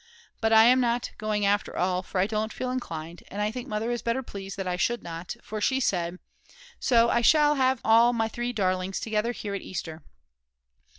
[0.39, 3.67] But I am not going after all, for I don't feel inclined, and I think
[3.67, 6.17] Mother is better pleased that I should not; for she said:
[6.79, 10.01] "So I shall have all my three darlings together here at Easter."